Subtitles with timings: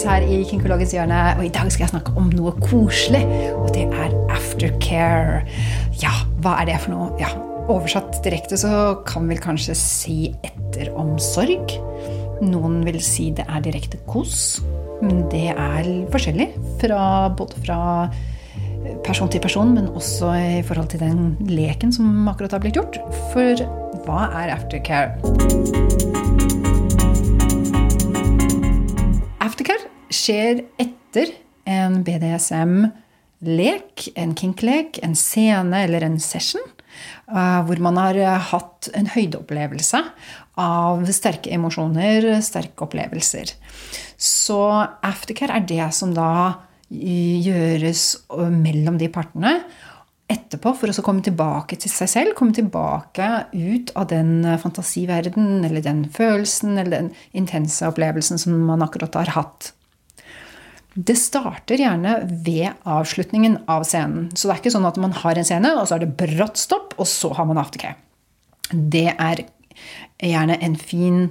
[0.00, 3.20] Grace her i Kinkologisk hjørne, og i dag skal jeg snakke om noe koselig.
[3.52, 5.42] Og det er aftercare.
[6.00, 7.08] Ja, hva er det for noe?
[7.20, 7.28] Ja,
[7.70, 8.70] Oversatt direkte så
[9.04, 10.16] kan vi kanskje si
[10.46, 11.74] etteromsorg.
[12.40, 14.62] Noen vil si det er direkte kos.
[15.02, 16.48] Men det er forskjellig,
[16.80, 17.02] fra,
[17.36, 17.80] både fra
[19.04, 23.02] person til person, men også i forhold til den leken som akkurat har blitt gjort.
[23.34, 23.68] For
[24.08, 26.09] hva er aftercare?
[30.20, 31.32] Skjer etter
[31.70, 36.64] en BDSM-lek, en kink-lek, en scene eller en session,
[37.32, 40.02] uh, hvor man har uh, hatt en høydeopplevelse
[40.60, 43.54] av sterke emosjoner, sterke opplevelser.
[44.20, 44.60] Så
[45.06, 46.32] aftercare er det som da
[46.90, 48.02] gjøres
[48.50, 49.60] mellom de partene
[50.30, 55.86] etterpå for å komme tilbake til seg selv, komme tilbake ut av den fantasiverdenen eller
[55.86, 59.70] den følelsen eller den intense opplevelsen som man akkurat har hatt.
[60.94, 64.30] Det starter gjerne ved avslutningen av scenen.
[64.34, 66.58] Så det er ikke sånn at man har en scene, og så er det brått
[66.58, 67.96] stopp, og så har man aftercare.
[68.70, 69.44] Det er
[70.18, 71.22] gjerne en fin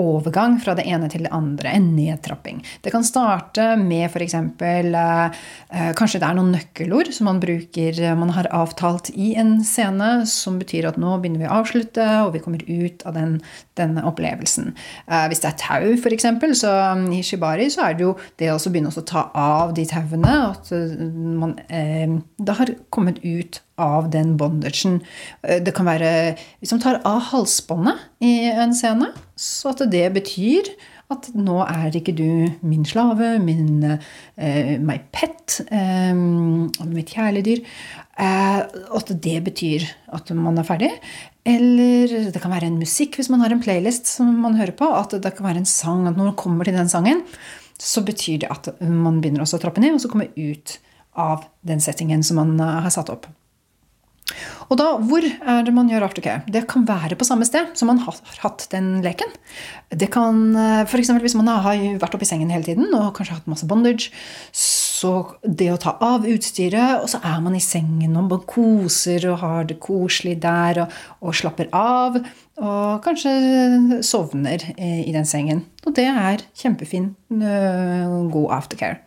[0.00, 1.70] overgang fra det ene til det andre.
[1.76, 2.62] En nedtrapping.
[2.82, 4.34] Det kan starte med f.eks.
[4.34, 9.32] Eh, eh, kanskje det er noen nøkkelord som man bruker eh, man har avtalt i
[9.40, 13.18] en scene, som betyr at nå begynner vi å avslutte, og vi kommer ut av
[13.18, 13.38] den,
[13.78, 14.72] denne opplevelsen.
[15.06, 18.50] Eh, hvis det er tau, f.eks., så um, i shibari så er det jo det
[18.52, 20.34] å begynne å ta av de tauene.
[20.50, 20.72] At
[21.14, 25.00] man eh, da har kommet ut av den bondagen.
[25.42, 30.06] Eh, det kan være Hvis man tar av halsbåndet i en scene, så at det
[30.14, 30.74] betyr
[31.12, 37.60] at nå er ikke du min slave, min uh, my pet, um, mitt kjæledyr.
[38.16, 38.64] Uh,
[38.96, 39.84] at det betyr
[40.16, 40.90] at man er ferdig.
[41.44, 44.88] Eller det kan være en musikk hvis man har en playlist som man hører på.
[44.88, 46.06] At det kan være en sang.
[46.08, 47.22] At når man kommer til den sangen,
[47.78, 50.78] så betyr det at man begynner også å trappe ned, og så komme ut
[51.20, 53.28] av den settingen som man har satt opp.
[54.72, 56.42] Og da, Hvor er det man gjør aftercare?
[56.48, 59.28] Det kan være på samme sted som man har hatt den leken.
[59.90, 63.34] Det kan, eh, for Hvis man har vært oppe i sengen hele tiden og kanskje
[63.36, 64.10] hatt masse bondage,
[64.52, 69.28] så det å ta av utstyret, og så er man i sengen og man koser
[69.30, 72.16] og har det koselig der og, og slapper av,
[72.56, 75.66] og kanskje sovner i den sengen.
[75.84, 78.98] Og det er kjempefin, eh, god aftercare.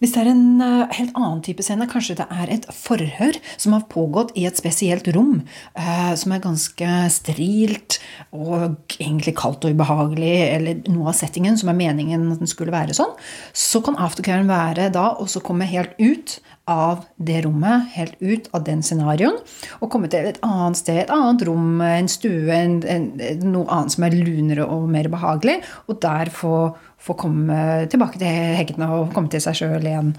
[0.00, 3.74] Hvis det er en uh, helt annen type scene, kanskje det er et forhør som
[3.76, 5.42] har pågått i et spesielt rom,
[5.76, 7.98] uh, som er ganske strilt
[8.32, 12.72] og egentlig kaldt og ubehagelig, eller noe av settingen som er meningen at den skulle
[12.72, 13.12] være sånn,
[13.52, 16.38] så kan aftercaren være da å komme helt ut
[16.70, 19.40] av det rommet, helt ut av den scenarioen,
[19.80, 23.08] og komme til et annet sted, et annet rom, en stue, en, en,
[23.42, 26.54] noe annet som er lunere og mer behagelig, og der få
[27.00, 27.54] få komme
[27.88, 28.28] tilbake til
[28.58, 30.10] hekkene og komme til seg sjøl igjen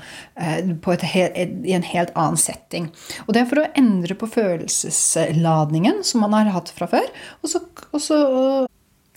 [0.42, 2.88] et, i en helt annen setting.
[3.28, 7.06] Og det er for å endre på følelsesladningen som man har hatt fra før,
[7.46, 7.62] og så,
[7.92, 8.20] og så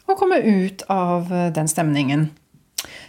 [0.04, 2.28] og komme ut av den stemningen.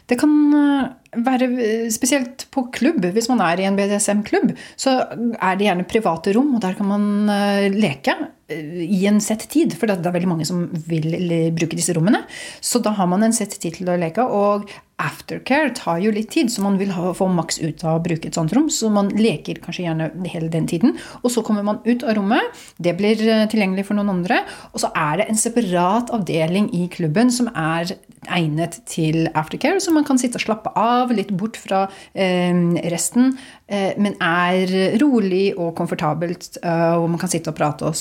[0.10, 0.88] Det kan eh,
[1.26, 1.50] være
[1.94, 3.06] spesielt på klubb.
[3.16, 6.90] Hvis man er i en BDSM-klubb, så er det gjerne private rom, og der kan
[6.92, 9.74] man eh, leke i en sett tid.
[9.74, 11.16] For det er veldig mange som vil
[11.56, 12.24] bruke disse rommene.
[12.62, 14.22] Så da har man en sett tid til å leke.
[14.26, 14.70] Og
[15.02, 18.38] aftercare tar jo litt tid, så man vil få maks ut av å bruke et
[18.38, 18.70] sånt rom.
[18.72, 20.96] Så man leker kanskje gjerne hele den tiden.
[21.24, 22.66] Og så kommer man ut av rommet.
[22.78, 24.44] Det blir eh, tilgjengelig for noen andre.
[24.74, 27.98] Og så er det en separat avdeling i klubben som er
[28.32, 32.56] egnet til aftercare, så man kan sitte og slappe av litt bort fra eh,
[32.92, 33.34] resten,
[33.68, 36.60] eh, men er rolig og komfortabelt.
[36.62, 38.00] Eh, og man kan sitte og prate og,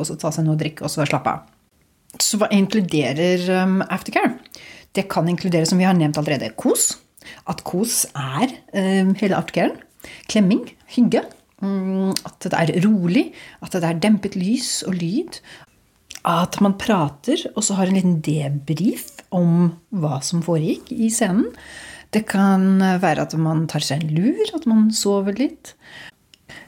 [0.00, 1.52] og ta seg noe å drikke og så slappe av.
[2.22, 3.44] Så hva inkluderer
[3.92, 4.38] aftercare?
[4.96, 6.94] Det kan inkludere, som vi har nevnt allerede, kos.
[7.50, 9.76] At kos er hele aftercaren.
[10.30, 10.62] Klemming,
[10.94, 11.26] hygge.
[11.60, 13.26] Um, at det er rolig.
[13.64, 15.40] At det er dempet lys og lyd.
[16.26, 21.52] At man prater, og så har en liten debrief om hva som foregikk i scenen.
[22.14, 25.74] Det kan være at man tar seg en lur, at man sover litt.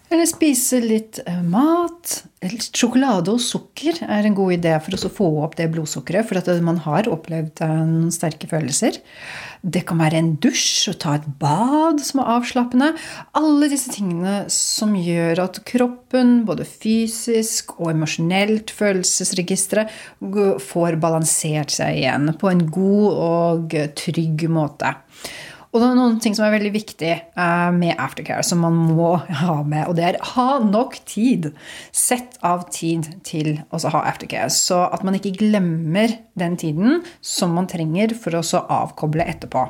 [0.09, 2.23] Eller spise litt mat.
[2.41, 6.29] Litt Sjokolade og sukker er en god idé for å få opp det blodsukkeret.
[6.29, 9.01] For man har opplevd eh, noen sterke følelser.
[9.61, 12.93] Det kan være en dusj og ta et bad som er avslappende.
[13.37, 19.93] Alle disse tingene som gjør at kroppen, både fysisk og emosjonelt, følelsesregisteret,
[20.63, 24.95] får balansert seg igjen på en god og trygg måte.
[25.69, 29.11] Og det er noen ting som er veldig viktig eh, med aftercare, som man må
[29.21, 29.85] ha med.
[29.91, 31.51] Og det er ha nok tid.
[31.93, 34.49] Sett av tid til å ha aftercare.
[34.53, 38.45] Så at man ikke glemmer den tiden som man trenger for å
[38.79, 39.67] avkoble etterpå.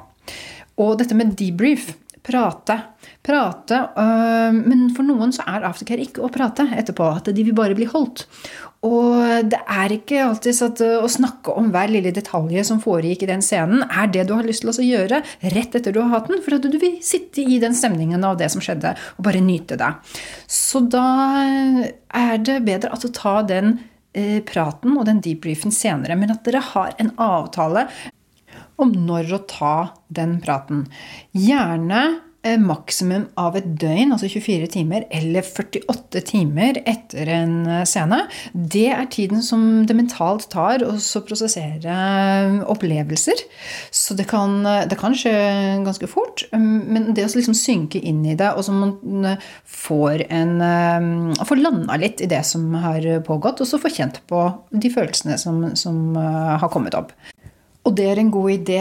[0.78, 1.90] Og dette med debrief,
[2.28, 2.76] prate.
[3.24, 7.08] Prate, øh, Men for noen så er aftercare ikke å prate etterpå.
[7.16, 8.26] At de vil bare bli holdt.
[8.86, 13.24] Og det er ikke alltid at øh, å snakke om hver lille detalj som foregikk
[13.24, 15.22] i den scenen, er det du har lyst til å gjøre
[15.56, 16.42] rett etter du har hatt den.
[16.44, 19.78] For at du vil sitte i den stemningen av det som skjedde, og bare nyte
[19.80, 19.90] det.
[20.46, 21.06] Så da
[22.14, 23.80] er det bedre at du tar den
[24.14, 27.88] øh, praten og den debriefen senere, men at dere har en avtale
[28.78, 29.74] om når å ta
[30.14, 30.86] den praten.
[31.36, 32.00] Gjerne
[32.46, 38.20] eh, maksimum av et døgn, altså 24 timer, eller 48 timer etter en eh, scene.
[38.54, 40.94] Det er tiden som det mentalt tar å
[41.26, 43.42] prosessere eh, opplevelser.
[43.94, 45.34] Så det kan, det kan, skje
[45.86, 46.46] ganske fort.
[46.52, 49.34] Men det å liksom synke inn i det, og så man
[49.64, 54.44] får, en, får landa litt i det som har pågått, og så få kjent på
[54.70, 57.12] de følelsene som, som har kommet opp.
[57.88, 58.80] Og det er en god idé,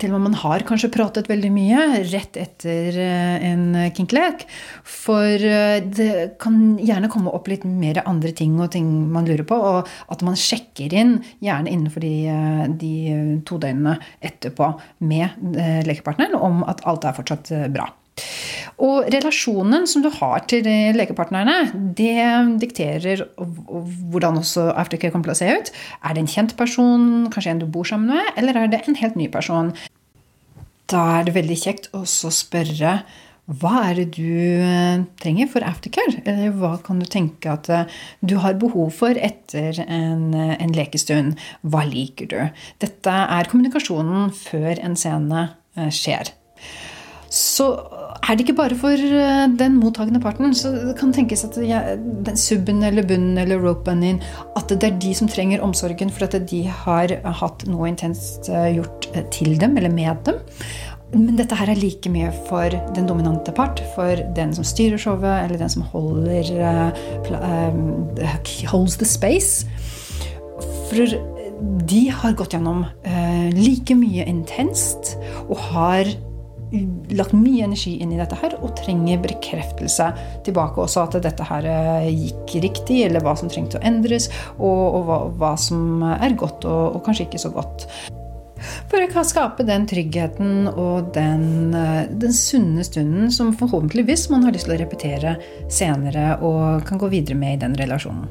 [0.00, 4.46] til og med man har kanskje pratet veldig mye rett etter eh, en kinklek.
[4.88, 9.44] For eh, det kan gjerne komme opp litt mer andre ting og ting man lurer
[9.44, 9.58] på.
[9.60, 12.94] Og at man sjekker inn, gjerne innenfor de, eh, de
[13.44, 14.72] to døgnene etterpå,
[15.04, 15.36] med
[15.84, 17.90] lekepartneren om at alt er fortsatt bra.
[18.84, 25.38] Og relasjonen som du har til lekepartnerne, det dikterer hvordan også aftercare kommer til å
[25.38, 25.70] se ut.
[26.04, 28.98] Er det en kjent person, kanskje en du bor sammen med, eller er det en
[29.00, 29.72] helt ny person?
[30.92, 32.98] Da er det veldig kjekt å spørre
[33.46, 34.26] hva er det du
[34.58, 36.18] eh, trenger for aftercare?
[36.26, 40.74] Eller hva kan du tenke at eh, du har behov for etter en, eh, en
[40.74, 41.36] lekestund?
[41.62, 42.40] Hva liker du?
[42.82, 45.46] Dette er kommunikasjonen før en scene
[45.94, 46.32] skjer.
[47.30, 47.68] Så
[48.26, 50.54] er det ikke bare for eh, den mottagende parten.
[50.56, 54.18] Så det kan tenkes at den subben eller bunnen eller ropen din
[54.58, 58.74] at det er de som trenger omsorgen for at de har hatt noe intenst eh,
[58.78, 60.42] gjort eh, til dem eller med dem.
[61.14, 65.44] Men dette her er like mye for den dominante part, for den som styrer showet,
[65.44, 66.50] eller den som holder
[68.72, 69.68] holds the space.
[70.90, 71.14] For
[71.86, 72.82] de har gått gjennom
[73.54, 75.14] like mye intenst
[75.46, 76.10] og har
[77.14, 80.08] lagt mye energi inn i dette her og trenger bekreftelse
[80.46, 84.28] tilbake også at dette her eh, gikk riktig, eller hva som trengte å endres,
[84.58, 87.86] og, og hva, hva, som er godt og, og, kanskje ikke så godt.
[88.90, 94.56] For å skape den tryggheten og den, eh, den sunne stunden som forhåpentligvis man har
[94.56, 95.36] lyst til å repetere
[95.68, 98.26] senere og kan gå videre med i den relasjonen.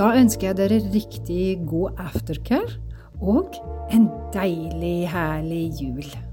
[0.00, 2.80] Da ønsker jeg dere riktig god aftercare
[3.22, 3.56] og
[3.92, 6.31] en deilig, herlig jul.